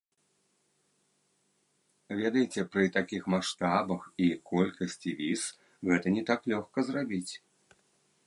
Ведаеце, 2.21 2.59
пры 2.75 2.85
такіх 2.95 3.23
маштабах 3.33 4.01
і 4.27 4.31
колькасці 4.53 5.11
віз 5.19 5.41
гэта 5.91 6.07
не 6.19 6.23
так 6.31 6.39
лёгка 6.53 6.79
зрабіць. 6.89 7.33